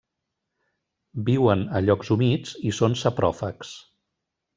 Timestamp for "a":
1.79-1.81